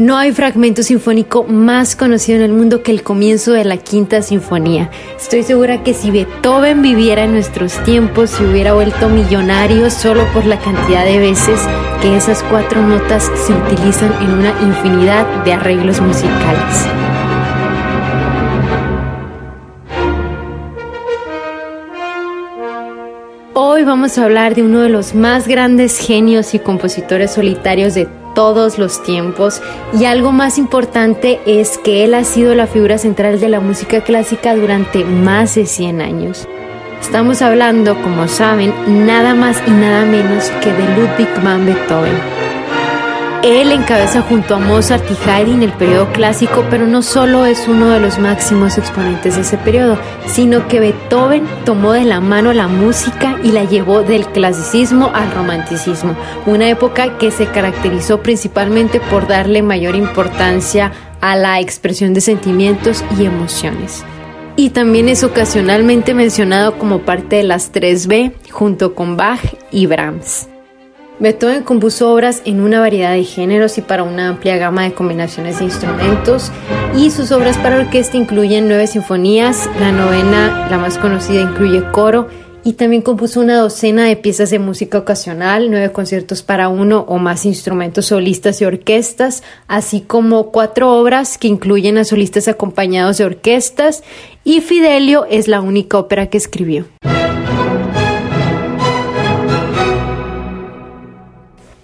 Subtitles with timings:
[0.00, 4.22] No hay fragmento sinfónico más conocido en el mundo que el comienzo de la Quinta
[4.22, 4.88] Sinfonía.
[5.14, 10.46] Estoy segura que si Beethoven viviera en nuestros tiempos, se hubiera vuelto millonario solo por
[10.46, 11.60] la cantidad de veces
[12.00, 16.86] que esas cuatro notas se utilizan en una infinidad de arreglos musicales.
[23.52, 28.08] Hoy vamos a hablar de uno de los más grandes genios y compositores solitarios de
[28.40, 29.60] todos los tiempos
[29.92, 34.00] y algo más importante es que él ha sido la figura central de la música
[34.00, 36.48] clásica durante más de 100 años.
[37.02, 38.72] Estamos hablando, como saben,
[39.04, 42.16] nada más y nada menos que de Ludwig van Beethoven.
[43.42, 47.88] Él encabeza junto a Mozart y Haydn el periodo clásico, pero no solo es uno
[47.88, 52.68] de los máximos exponentes de ese periodo, sino que Beethoven tomó de la mano la
[52.68, 59.26] música y la llevó del clasicismo al romanticismo, una época que se caracterizó principalmente por
[59.26, 64.04] darle mayor importancia a la expresión de sentimientos y emociones.
[64.56, 69.40] Y también es ocasionalmente mencionado como parte de las 3B junto con Bach
[69.72, 70.50] y Brahms.
[71.20, 75.58] Beethoven compuso obras en una variedad de géneros y para una amplia gama de combinaciones
[75.58, 76.50] de instrumentos
[76.96, 82.28] y sus obras para orquesta incluyen nueve sinfonías, la novena, la más conocida, incluye coro
[82.64, 87.18] y también compuso una docena de piezas de música ocasional, nueve conciertos para uno o
[87.18, 93.24] más instrumentos solistas y orquestas, así como cuatro obras que incluyen a solistas acompañados de
[93.24, 94.02] orquestas
[94.42, 96.86] y Fidelio es la única ópera que escribió.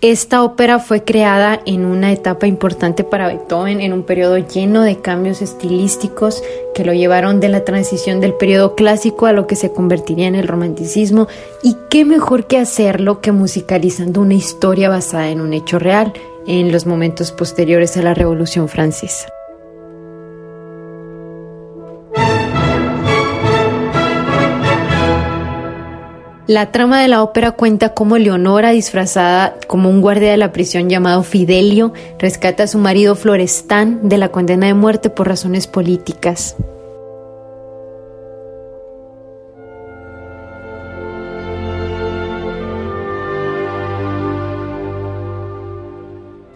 [0.09, 5.01] Esta ópera fue creada en una etapa importante para Beethoven, en un periodo lleno de
[5.01, 6.45] cambios estilísticos
[6.77, 10.37] que lo llevaron de la transición del periodo clásico a lo que se convertiría en
[10.37, 11.27] el romanticismo.
[11.61, 16.13] Y qué mejor que hacerlo que musicalizando una historia basada en un hecho real
[16.47, 19.27] en los momentos posteriores a la Revolución Francesa.
[26.49, 30.89] La trama de la ópera cuenta cómo Leonora, disfrazada como un guardia de la prisión
[30.89, 36.55] llamado Fidelio, rescata a su marido Florestán de la condena de muerte por razones políticas.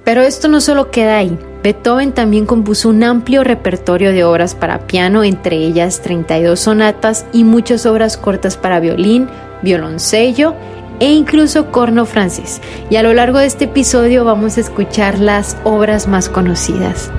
[0.05, 1.37] Pero esto no solo queda ahí.
[1.65, 7.43] Beethoven también compuso un amplio repertorio de obras para piano, entre ellas 32 sonatas y
[7.43, 9.29] muchas obras cortas para violín,
[9.63, 10.55] violoncello
[11.01, 12.61] e incluso corno francés.
[12.91, 17.11] Y a lo largo de este episodio vamos a escuchar las obras más conocidas.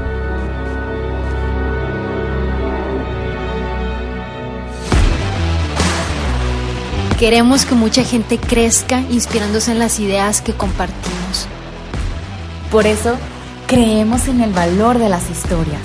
[7.19, 11.47] Queremos que mucha gente crezca inspirándose en las ideas que compartimos.
[12.72, 13.16] Por eso,
[13.68, 15.81] creemos en el valor de las historias,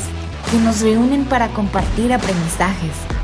[0.50, 3.15] que nos reúnen para compartir aprendizajes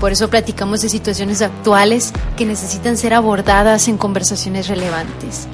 [0.00, 5.46] por eso platicamos de situaciones actuales que necesitan ser abordadas en conversaciones relevantes.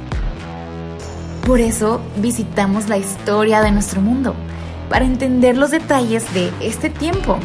[1.44, 4.34] Por eso visitamos la historia de nuestro mundo,
[4.88, 7.38] para entender los detalles de este tiempo.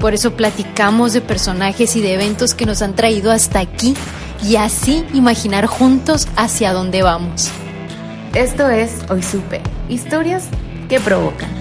[0.00, 3.94] Por eso platicamos de personajes y de eventos que nos han traído hasta aquí
[4.42, 7.50] y así imaginar juntos hacia dónde vamos.
[8.34, 10.44] Esto es Hoy Supe, historias
[10.88, 11.53] que provocan.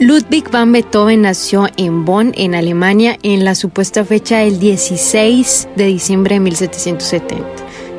[0.00, 5.86] Ludwig van Beethoven nació en Bonn, en Alemania, en la supuesta fecha del 16 de
[5.86, 7.44] diciembre de 1770.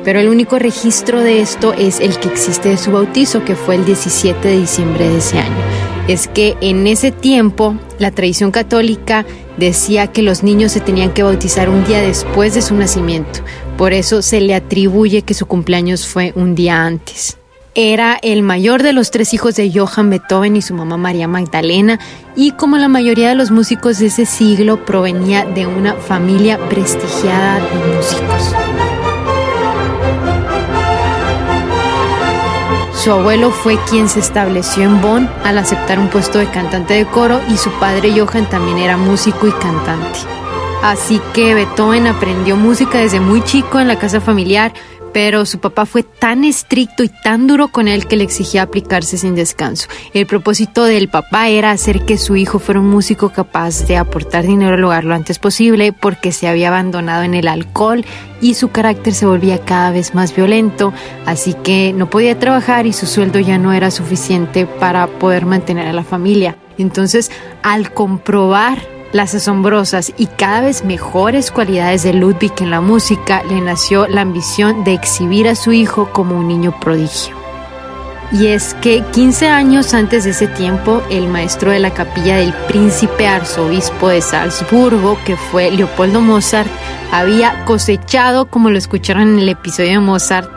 [0.02, 3.74] Pero el único registro de esto es el que existe de su bautizo, que fue
[3.74, 5.62] el 17 de diciembre de ese año.
[6.08, 9.26] Es que en ese tiempo la tradición católica
[9.58, 13.40] decía que los niños se tenían que bautizar un día después de su nacimiento.
[13.76, 17.39] Por eso se le atribuye que su cumpleaños fue un día antes.
[17.82, 21.98] Era el mayor de los tres hijos de Johann Beethoven y su mamá María Magdalena,
[22.36, 27.54] y como la mayoría de los músicos de ese siglo provenía de una familia prestigiada
[27.54, 28.54] de músicos.
[33.02, 37.06] Su abuelo fue quien se estableció en Bonn al aceptar un puesto de cantante de
[37.06, 40.18] coro y su padre Johann también era músico y cantante.
[40.82, 44.72] Así que Beethoven aprendió música desde muy chico en la casa familiar,
[45.12, 49.18] pero su papá fue tan estricto y tan duro con él que le exigía aplicarse
[49.18, 49.88] sin descanso.
[50.14, 54.46] El propósito del papá era hacer que su hijo fuera un músico capaz de aportar
[54.46, 58.04] dinero al hogar lo antes posible porque se había abandonado en el alcohol
[58.40, 60.92] y su carácter se volvía cada vez más violento,
[61.26, 65.88] así que no podía trabajar y su sueldo ya no era suficiente para poder mantener
[65.88, 66.56] a la familia.
[66.78, 67.30] Entonces,
[67.62, 68.78] al comprobar
[69.12, 74.20] las asombrosas y cada vez mejores cualidades de Ludwig en la música, le nació la
[74.20, 77.40] ambición de exhibir a su hijo como un niño prodigio.
[78.32, 82.52] Y es que 15 años antes de ese tiempo, el maestro de la capilla del
[82.68, 86.70] príncipe arzobispo de Salzburgo, que fue Leopoldo Mozart,
[87.10, 90.48] había cosechado, como lo escucharon en el episodio de Mozart,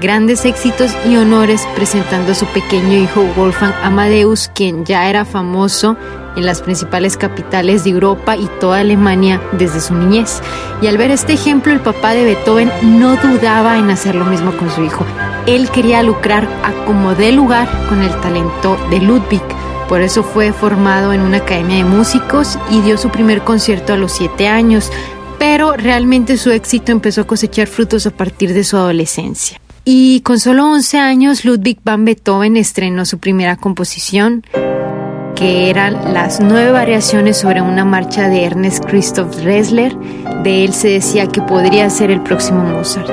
[0.00, 5.96] grandes éxitos y honores presentando a su pequeño hijo Wolfgang Amadeus, quien ya era famoso
[6.36, 10.40] en las principales capitales de Europa y toda Alemania desde su niñez.
[10.80, 14.56] Y al ver este ejemplo, el papá de Beethoven no dudaba en hacer lo mismo
[14.56, 15.04] con su hijo.
[15.46, 19.42] Él quería lucrar a como dé lugar con el talento de Ludwig.
[19.88, 23.96] Por eso fue formado en una academia de músicos y dio su primer concierto a
[23.96, 24.90] los siete años,
[25.38, 29.60] pero realmente su éxito empezó a cosechar frutos a partir de su adolescencia.
[29.84, 34.44] Y con solo 11 años, Ludwig van Beethoven estrenó su primera composición,
[35.36, 39.96] que eran las nueve variaciones sobre una marcha de Ernest Christoph Ressler.
[40.42, 43.10] De él se decía que podría ser el próximo Mozart.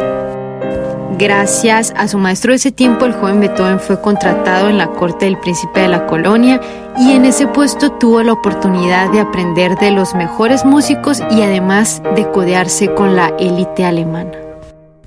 [1.19, 5.25] Gracias a su maestro de ese tiempo, el joven Beethoven fue contratado en la corte
[5.25, 6.59] del príncipe de la colonia
[6.97, 12.01] y en ese puesto tuvo la oportunidad de aprender de los mejores músicos y además
[12.15, 14.42] de codearse con la élite alemana.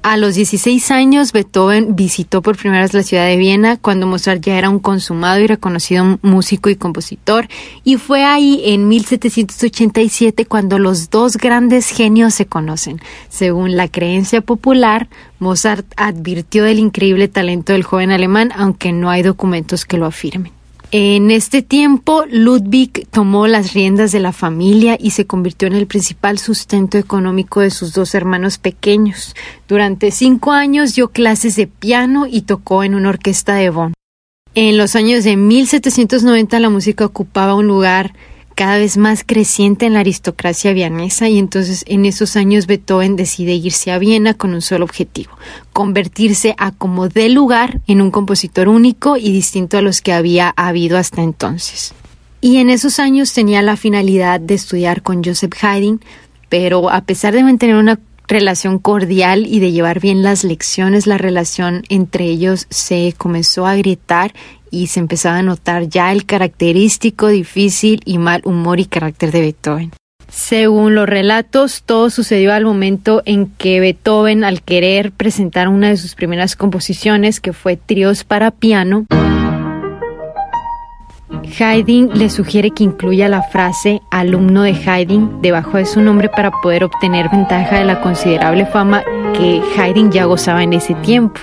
[0.09, 4.41] A los 16 años, Beethoven visitó por primera vez la ciudad de Viena cuando Mozart
[4.41, 7.49] ya era un consumado y reconocido músico y compositor,
[7.83, 13.01] y fue ahí en 1787 cuando los dos grandes genios se conocen.
[13.31, 15.09] Según la creencia popular,
[15.41, 20.56] Mozart advirtió del increíble talento del joven alemán, aunque no hay documentos que lo afirmen.
[20.93, 25.89] En este tiempo, Ludwig tomó las riendas de la familia y se convirtió en el
[25.89, 29.35] principal sustento económico de sus dos hermanos pequeños.
[29.67, 33.95] Durante cinco años dio clases de piano y tocó en una orquesta de Bonn.
[34.55, 38.15] En los años de 1790 la música ocupaba un lugar
[38.57, 43.53] cada vez más creciente en la aristocracia vianesa y entonces en esos años Beethoven decide
[43.53, 45.31] irse a Viena con un solo objetivo,
[45.75, 50.55] convertirse a como de lugar en un compositor único y distinto a los que había
[50.57, 51.93] habido hasta entonces.
[52.41, 56.01] Y en esos años tenía la finalidad de estudiar con Joseph Haydn,
[56.49, 61.19] pero a pesar de mantener una relación cordial y de llevar bien las lecciones, la
[61.19, 64.33] relación entre ellos se comenzó a agrietar
[64.71, 69.41] y se empezaba a notar ya el característico, difícil y mal humor y carácter de
[69.41, 69.93] Beethoven.
[70.29, 75.97] Según los relatos, todo sucedió al momento en que Beethoven, al querer presentar una de
[75.97, 79.07] sus primeras composiciones, que fue Tríos para piano,
[81.59, 86.51] Haydn le sugiere que incluya la frase alumno de Haydn debajo de su nombre para
[86.51, 89.03] poder obtener ventaja de la considerable fama
[89.35, 91.41] que Haydn ya gozaba en ese tiempo.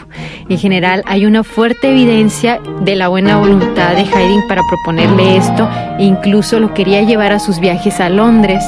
[0.50, 5.67] En general, hay una fuerte evidencia de la buena voluntad de Haydn para proponerle esto
[6.00, 8.63] e incluso lo quería llevar a sus viajes a Londres.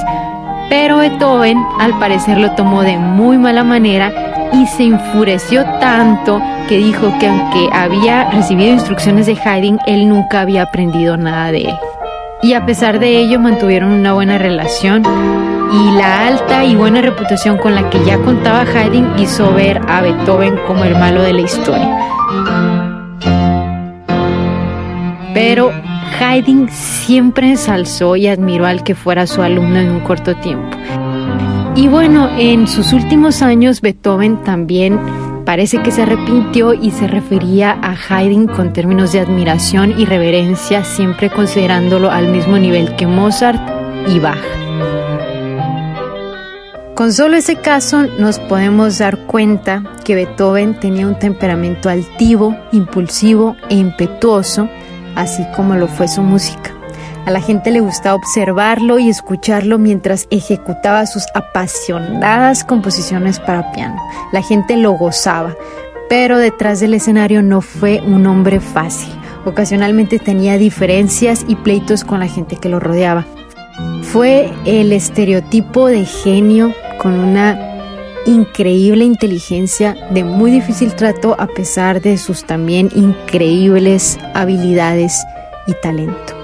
[0.70, 6.78] Pero Beethoven, al parecer, lo tomó de muy mala manera y se enfureció tanto que
[6.78, 11.76] dijo que aunque había recibido instrucciones de Haydn, él nunca había aprendido nada de él.
[12.42, 15.04] Y a pesar de ello mantuvieron una buena relación
[15.72, 20.02] y la alta y buena reputación con la que ya contaba Haydn hizo ver a
[20.02, 21.98] Beethoven como el malo de la historia.
[25.34, 25.72] Pero
[26.20, 30.78] Haydn siempre ensalzó y admiró al que fuera su alumno en un corto tiempo.
[31.76, 34.98] Y bueno, en sus últimos años Beethoven también
[35.46, 40.86] parece que se arrepintió y se refería a Haydn con términos de admiración y reverencia,
[40.86, 43.60] siempre considerándolo al mismo nivel que Mozart
[44.08, 44.40] y Bach.
[46.96, 53.58] Con solo ese caso nos podemos dar cuenta que Beethoven tenía un temperamento altivo, impulsivo
[53.70, 54.70] e impetuoso,
[55.14, 56.75] así como lo fue su música.
[57.26, 64.00] A la gente le gustaba observarlo y escucharlo mientras ejecutaba sus apasionadas composiciones para piano.
[64.32, 65.56] La gente lo gozaba,
[66.08, 69.12] pero detrás del escenario no fue un hombre fácil.
[69.44, 73.26] Ocasionalmente tenía diferencias y pleitos con la gente que lo rodeaba.
[74.04, 77.60] Fue el estereotipo de genio con una
[78.28, 85.24] increíble inteligencia, de muy difícil trato a pesar de sus también increíbles habilidades
[85.68, 86.35] y talento.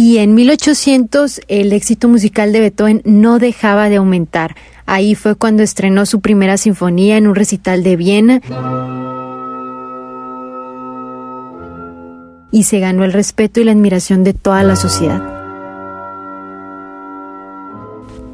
[0.00, 4.54] Y en 1800 el éxito musical de Beethoven no dejaba de aumentar.
[4.86, 8.40] Ahí fue cuando estrenó su primera sinfonía en un recital de Viena
[12.52, 15.20] y se ganó el respeto y la admiración de toda la sociedad.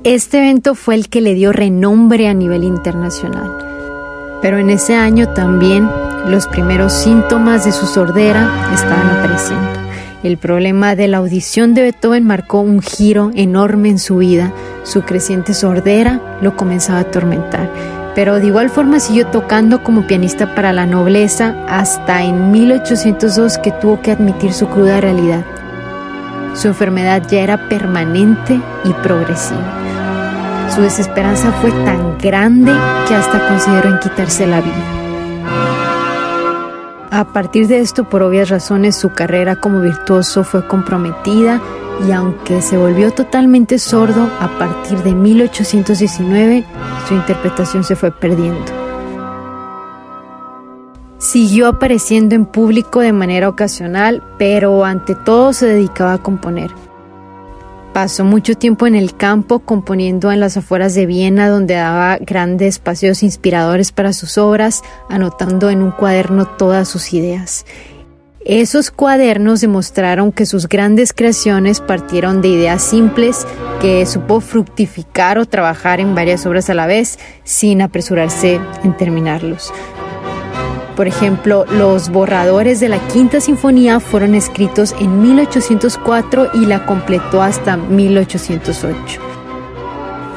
[0.05, 4.39] Este evento fue el que le dio renombre a nivel internacional.
[4.43, 5.89] Pero en ese año también
[6.29, 9.94] los primeros síntomas de su sordera estaban apareciendo.
[10.25, 14.53] El problema de la audición de Beethoven marcó un giro enorme en su vida.
[14.83, 17.71] Su creciente sordera lo comenzaba a atormentar
[18.15, 23.73] pero de igual forma siguió tocando como pianista para la nobleza hasta en 1802 que
[23.73, 25.45] tuvo que admitir su cruda realidad.
[26.55, 30.71] Su enfermedad ya era permanente y progresiva.
[30.73, 32.73] Su desesperanza fue tan grande
[33.09, 35.04] que hasta consideró en quitarse la vida.
[37.15, 41.61] A partir de esto, por obvias razones, su carrera como virtuoso fue comprometida
[42.09, 46.65] y aunque se volvió totalmente sordo a partir de 1819,
[47.07, 48.65] su interpretación se fue perdiendo.
[51.19, 56.73] Siguió apareciendo en público de manera ocasional, pero ante todo se dedicaba a componer.
[57.95, 62.81] Pasó mucho tiempo en el campo componiendo en las afueras de Viena, donde daba grandes
[62.81, 67.65] paseos inspiradores para sus obras, anotando en un cuaderno todas sus ideas.
[68.45, 73.47] Esos cuadernos demostraron que sus grandes creaciones partieron de ideas simples
[73.81, 79.73] que supo fructificar o trabajar en varias obras a la vez sin apresurarse en terminarlos.
[80.97, 87.43] Por ejemplo, los borradores de la Quinta Sinfonía fueron escritos en 1804 y la completó
[87.43, 89.21] hasta 1808.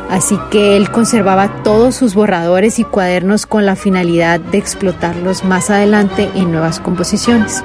[0.09, 5.69] Así que él conservaba todos sus borradores y cuadernos con la finalidad de explotarlos más
[5.69, 7.63] adelante en nuevas composiciones.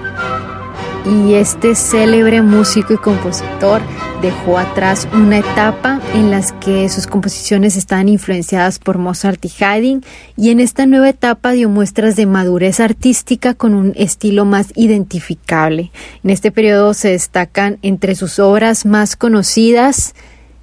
[1.04, 3.82] Y este célebre músico y compositor
[4.20, 10.04] dejó atrás una etapa en la que sus composiciones estaban influenciadas por Mozart y Haydn
[10.36, 15.90] y en esta nueva etapa dio muestras de madurez artística con un estilo más identificable.
[16.22, 20.14] En este periodo se destacan entre sus obras más conocidas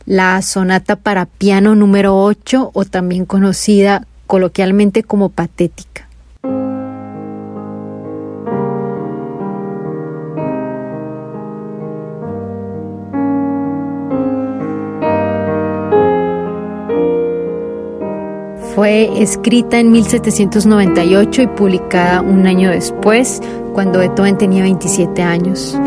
[0.06, 6.09] la sonata para piano número 8 o también conocida coloquialmente como patética.
[18.76, 23.42] Fue escrita en 1798 y publicada un año después,
[23.74, 25.78] cuando Beethoven tenía 27 años.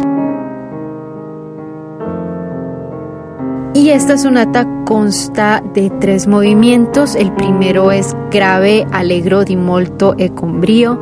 [3.75, 7.15] Y esta sonata consta de tres movimientos.
[7.15, 11.01] El primero es grave, allegro di molto e con brio.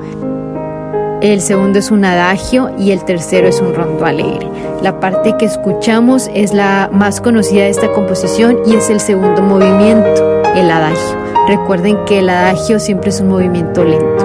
[1.20, 4.48] El segundo es un adagio y el tercero es un rondo alegre.
[4.82, 9.42] La parte que escuchamos es la más conocida de esta composición y es el segundo
[9.42, 11.29] movimiento, el adagio.
[11.50, 14.24] Recuerden que el adagio siempre es un movimiento lento.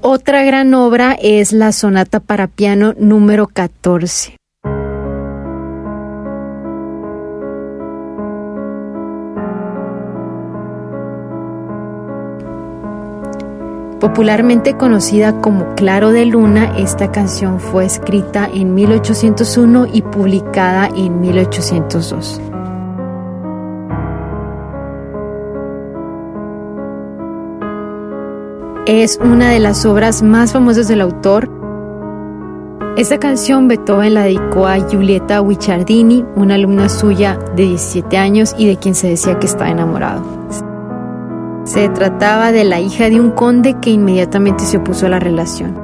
[0.00, 4.38] Otra gran obra es la sonata para piano número 14.
[14.02, 21.20] Popularmente conocida como Claro de Luna, esta canción fue escrita en 1801 y publicada en
[21.20, 22.40] 1802.
[28.86, 31.48] Es una de las obras más famosas del autor.
[32.96, 38.66] Esta canción Beethoven la dedicó a Giulietta Guicciardini, una alumna suya de 17 años y
[38.66, 40.41] de quien se decía que estaba enamorado.
[41.64, 45.78] Se trataba de la hija de un conde que inmediatamente se opuso a la relación.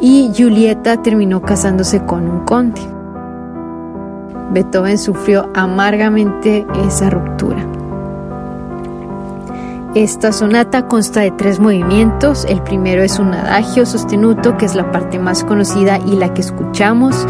[0.00, 2.80] Y Julieta terminó casándose con un conde.
[4.52, 7.66] Beethoven sufrió amargamente esa ruptura.
[9.94, 12.44] Esta sonata consta de tres movimientos.
[12.44, 16.42] El primero es un adagio sostenuto, que es la parte más conocida y la que
[16.42, 17.26] escuchamos.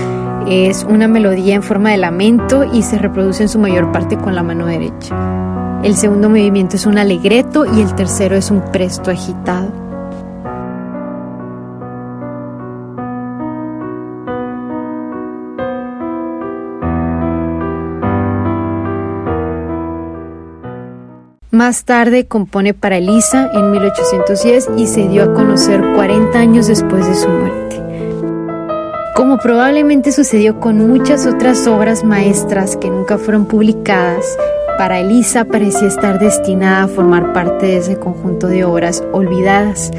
[0.49, 4.35] Es una melodía en forma de lamento y se reproduce en su mayor parte con
[4.35, 5.15] la mano derecha.
[5.83, 9.73] El segundo movimiento es un alegreto y el tercero es un presto agitado.
[21.53, 27.07] Más tarde compone para Elisa en 1810 y se dio a conocer 40 años después
[27.07, 27.83] de su muerte.
[29.15, 34.39] Como probablemente sucedió con muchas otras obras maestras que nunca fueron publicadas,
[34.79, 39.91] para Elisa parecía estar destinada a formar parte de ese conjunto de obras olvidadas,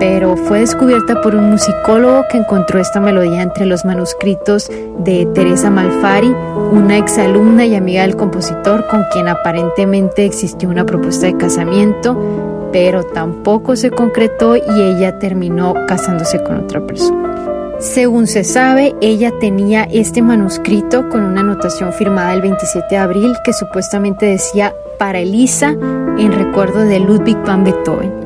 [0.00, 5.70] pero fue descubierta por un musicólogo que encontró esta melodía entre los manuscritos de Teresa
[5.70, 6.34] Malfari,
[6.72, 13.04] una exalumna y amiga del compositor con quien aparentemente existió una propuesta de casamiento, pero
[13.04, 17.53] tampoco se concretó y ella terminó casándose con otra persona.
[17.80, 23.34] Según se sabe, ella tenía este manuscrito con una anotación firmada el 27 de abril
[23.44, 28.24] que supuestamente decía para Elisa en recuerdo de Ludwig van Beethoven.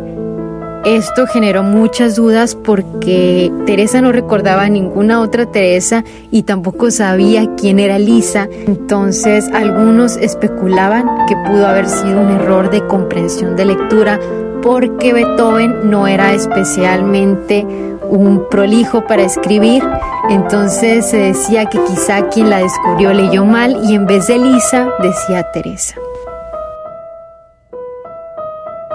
[0.85, 7.81] Esto generó muchas dudas porque Teresa no recordaba ninguna otra Teresa y tampoco sabía quién
[7.81, 8.49] era Lisa.
[8.67, 14.21] Entonces algunos especulaban que pudo haber sido un error de comprensión de lectura
[14.63, 17.67] porque Beethoven no era especialmente
[18.09, 19.83] un prolijo para escribir.
[20.31, 24.89] Entonces se decía que quizá quien la descubrió leyó mal y en vez de Lisa
[25.03, 25.95] decía Teresa.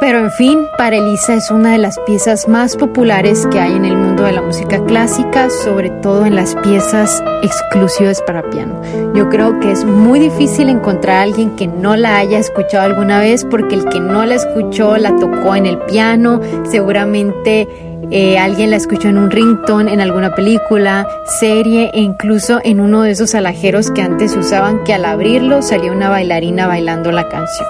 [0.04, 3.86] Pero en fin, para Elisa es una de las piezas más populares que hay en
[3.86, 8.82] el mundo de la música clásica, sobre todo en las piezas exclusivas para piano.
[9.16, 13.22] Yo creo que es muy difícil encontrar a alguien que no la haya escuchado alguna
[13.22, 17.70] vez, porque el que no la escuchó la tocó en el piano, seguramente
[18.12, 21.08] eh, alguien la escuchó en un ringtone, en alguna película,
[21.40, 25.92] serie e incluso en uno de esos alajeros que antes usaban que al abrirlo salía
[25.92, 27.68] una bailarina bailando la canción.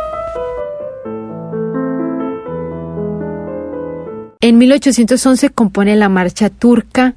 [4.41, 7.15] En 1811 compone la marcha turca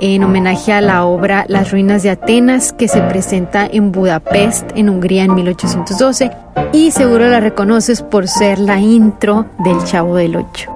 [0.00, 4.88] en homenaje a la obra Las ruinas de Atenas que se presenta en Budapest, en
[4.88, 6.30] Hungría, en 1812
[6.72, 10.70] y seguro la reconoces por ser la intro del Chavo del Ocho.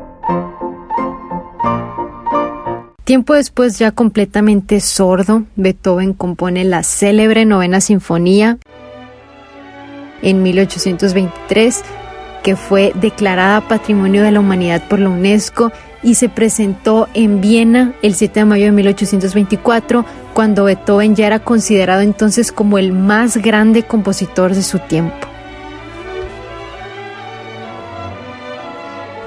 [3.05, 8.59] Tiempo después, ya completamente sordo, Beethoven compone la célebre novena sinfonía
[10.21, 11.85] en 1823
[12.43, 17.93] que fue declarada Patrimonio de la Humanidad por la UNESCO y se presentó en Viena
[18.03, 23.37] el 7 de mayo de 1824, cuando Beethoven ya era considerado entonces como el más
[23.37, 25.28] grande compositor de su tiempo.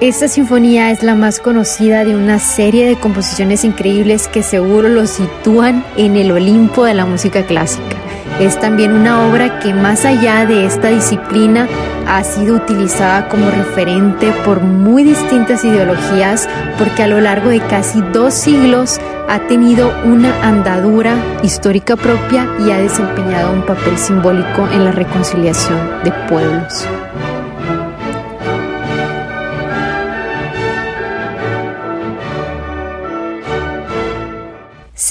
[0.02, 5.06] Esta sinfonía es la más conocida de una serie de composiciones increíbles que seguro lo
[5.06, 7.96] sitúan en el Olimpo de la música clásica.
[8.40, 11.68] Es también una obra que más allá de esta disciplina
[12.08, 18.00] ha sido utilizada como referente por muy distintas ideologías porque a lo largo de casi
[18.12, 24.84] dos siglos ha tenido una andadura histórica propia y ha desempeñado un papel simbólico en
[24.84, 26.88] la reconciliación de pueblos.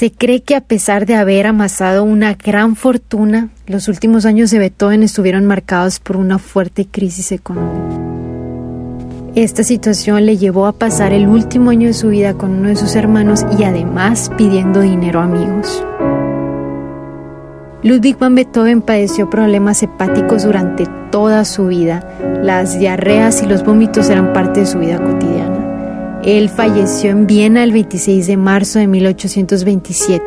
[0.02, 4.58] Se cree que a pesar de haber amasado una gran fortuna, los últimos años de
[4.58, 8.00] Beethoven estuvieron marcados por una fuerte crisis económica.
[9.36, 12.74] Esta situación le llevó a pasar el último año de su vida con uno de
[12.74, 15.84] sus hermanos y además pidiendo dinero a amigos.
[17.84, 22.04] Ludwig van Beethoven padeció problemas hepáticos durante toda su vida.
[22.42, 25.51] Las diarreas y los vómitos eran parte de su vida cotidiana.
[26.24, 30.24] Él falleció en Viena el 26 de marzo de 1827.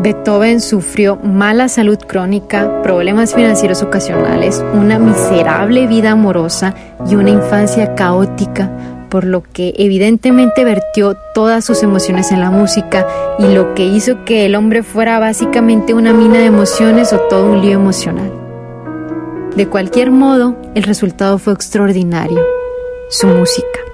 [0.00, 6.76] Beethoven sufrió mala salud crónica, problemas financieros ocasionales, una miserable vida amorosa
[7.10, 8.70] y una infancia caótica,
[9.10, 13.04] por lo que evidentemente vertió todas sus emociones en la música
[13.40, 17.50] y lo que hizo que el hombre fuera básicamente una mina de emociones o todo
[17.50, 18.32] un lío emocional.
[19.56, 22.40] De cualquier modo, el resultado fue extraordinario,
[23.08, 23.87] su música.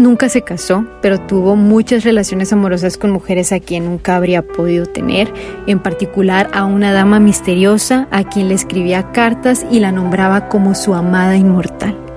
[0.00, 4.86] Nunca se casó, pero tuvo muchas relaciones amorosas con mujeres a quien nunca habría podido
[4.86, 5.30] tener,
[5.66, 10.74] en particular a una dama misteriosa a quien le escribía cartas y la nombraba como
[10.74, 12.09] su amada inmortal.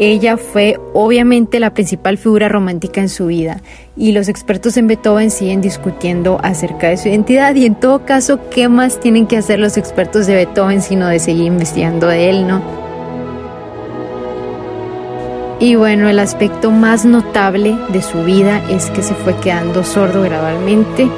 [0.00, 3.60] Ella fue obviamente la principal figura romántica en su vida
[3.96, 8.38] y los expertos en Beethoven siguen discutiendo acerca de su identidad y en todo caso,
[8.50, 12.46] ¿qué más tienen que hacer los expertos de Beethoven sino de seguir investigando de él,
[12.46, 12.62] no?
[15.60, 20.22] Y bueno, el aspecto más notable de su vida es que se fue quedando sordo
[20.22, 21.08] gradualmente.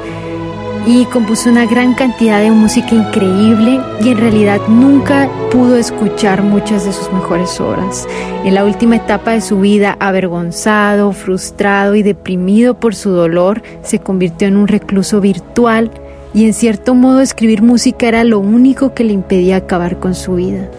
[0.85, 6.85] Y compuso una gran cantidad de música increíble y en realidad nunca pudo escuchar muchas
[6.85, 8.07] de sus mejores obras.
[8.43, 13.99] En la última etapa de su vida, avergonzado, frustrado y deprimido por su dolor, se
[13.99, 15.91] convirtió en un recluso virtual
[16.33, 20.35] y en cierto modo escribir música era lo único que le impedía acabar con su
[20.35, 20.69] vida.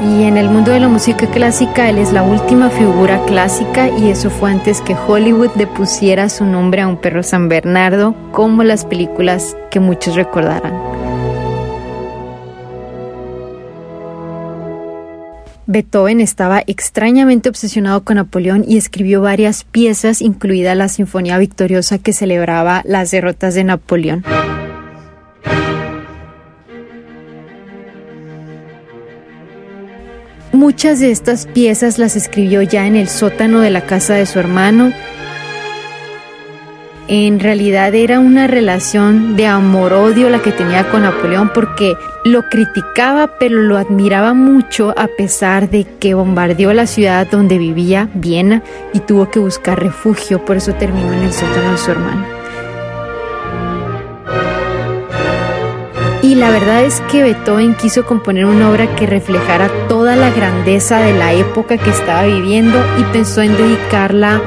[0.00, 4.10] Y en el mundo de la música clásica, él es la última figura clásica y
[4.10, 8.62] eso fue antes que Hollywood le pusiera su nombre a un perro San Bernardo, como
[8.62, 10.72] las películas que muchos recordarán.
[15.66, 22.14] Beethoven estaba extrañamente obsesionado con Napoleón y escribió varias piezas, incluida la Sinfonía Victoriosa que
[22.14, 24.24] celebraba las derrotas de Napoleón.
[30.58, 34.40] Muchas de estas piezas las escribió ya en el sótano de la casa de su
[34.40, 34.92] hermano.
[37.06, 41.94] En realidad era una relación de amor-odio la que tenía con Napoleón porque
[42.24, 48.08] lo criticaba pero lo admiraba mucho a pesar de que bombardeó la ciudad donde vivía,
[48.14, 52.37] Viena, y tuvo que buscar refugio, por eso terminó en el sótano de su hermano.
[56.28, 60.98] Y la verdad es que Beethoven quiso componer una obra que reflejara toda la grandeza
[60.98, 64.38] de la época que estaba viviendo y pensó en dedicarla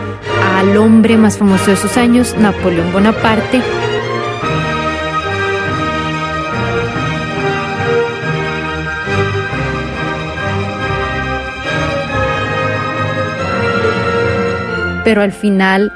[0.60, 3.64] al hombre más famoso de sus años, Napoleón Bonaparte,
[15.04, 15.92] pero al final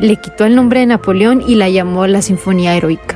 [0.00, 3.13] le quitó el nombre de Napoleón y la llamó la Sinfonía Heroica.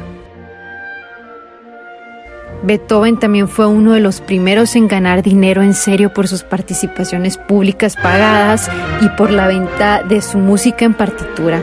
[2.68, 7.38] Beethoven también fue uno de los primeros en ganar dinero en serio por sus participaciones
[7.38, 11.62] públicas pagadas y por la venta de su música en partitura.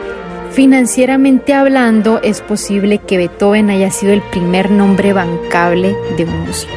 [0.52, 6.74] Financieramente hablando, es posible que Beethoven haya sido el primer nombre bancable de un músico.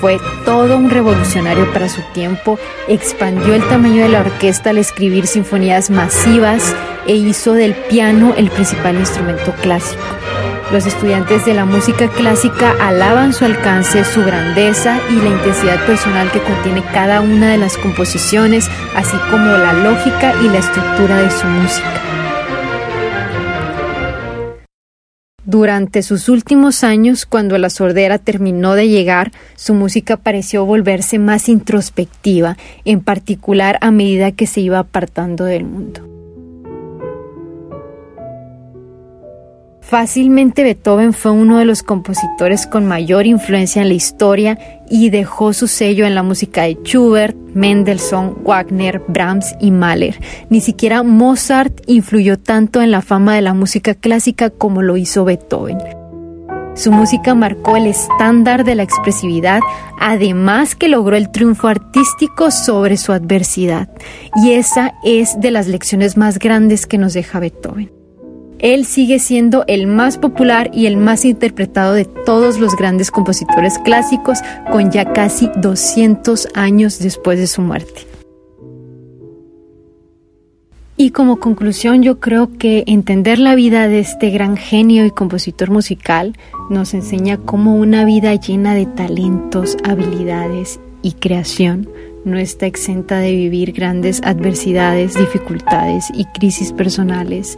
[0.00, 5.26] Fue todo un revolucionario para su tiempo, expandió el tamaño de la orquesta al escribir
[5.26, 6.76] sinfonías masivas
[7.08, 10.27] e hizo del piano el principal instrumento clásico.
[10.70, 16.30] Los estudiantes de la música clásica alaban su alcance, su grandeza y la intensidad personal
[16.30, 21.30] que contiene cada una de las composiciones, así como la lógica y la estructura de
[21.30, 22.02] su música.
[25.46, 31.48] Durante sus últimos años, cuando la sordera terminó de llegar, su música pareció volverse más
[31.48, 36.17] introspectiva, en particular a medida que se iba apartando del mundo.
[39.88, 44.58] Fácilmente Beethoven fue uno de los compositores con mayor influencia en la historia
[44.90, 50.20] y dejó su sello en la música de Schubert, Mendelssohn, Wagner, Brahms y Mahler.
[50.50, 55.24] Ni siquiera Mozart influyó tanto en la fama de la música clásica como lo hizo
[55.24, 55.78] Beethoven.
[56.74, 59.60] Su música marcó el estándar de la expresividad,
[59.98, 63.88] además que logró el triunfo artístico sobre su adversidad.
[64.44, 67.97] Y esa es de las lecciones más grandes que nos deja Beethoven.
[68.58, 73.78] Él sigue siendo el más popular y el más interpretado de todos los grandes compositores
[73.78, 74.38] clásicos,
[74.70, 78.06] con ya casi 200 años después de su muerte.
[81.00, 85.70] Y como conclusión yo creo que entender la vida de este gran genio y compositor
[85.70, 86.36] musical
[86.70, 91.88] nos enseña cómo una vida llena de talentos, habilidades y creación
[92.24, 97.56] no está exenta de vivir grandes adversidades, dificultades y crisis personales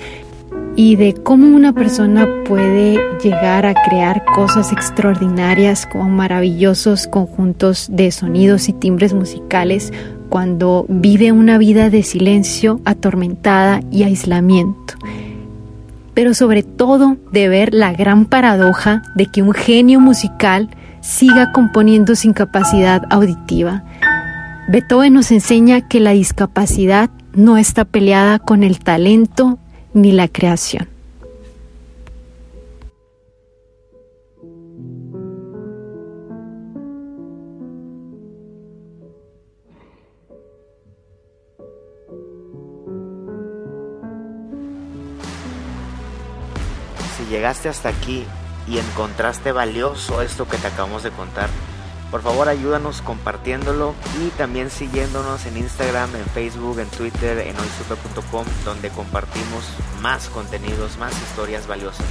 [0.77, 8.11] y de cómo una persona puede llegar a crear cosas extraordinarias como maravillosos conjuntos de
[8.13, 9.93] sonidos y timbres musicales
[10.29, 14.95] cuando vive una vida de silencio, atormentada y aislamiento.
[16.15, 20.69] Pero sobre todo de ver la gran paradoja de que un genio musical
[21.01, 23.85] siga componiendo sin capacidad auditiva.
[24.69, 29.59] Beethoven nos enseña que la discapacidad no está peleada con el talento
[29.93, 30.89] ni la creación.
[47.17, 48.25] Si llegaste hasta aquí
[48.69, 51.49] y encontraste valioso esto que te acabamos de contar,
[52.11, 58.45] por favor ayúdanos compartiéndolo y también siguiéndonos en Instagram, en Facebook, en Twitter, en hoysupe.com
[58.65, 59.65] donde compartimos
[60.01, 62.07] más contenidos, más historias valiosas.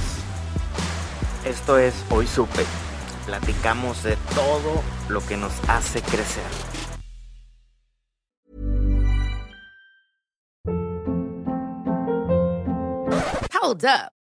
[1.44, 2.64] Esto es Hoy Supe.
[3.26, 6.44] Platicamos de todo lo que nos hace crecer.
[13.62, 14.19] Hold up.